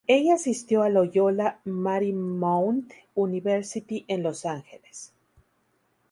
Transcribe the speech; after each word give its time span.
Ella 0.07 0.33
asistió 0.33 0.81
a 0.81 0.89
Loyola 0.89 1.59
Marymount 1.63 2.91
University 3.13 4.03
en 4.07 4.23
Los 4.23 4.47
Angeles. 4.47 5.13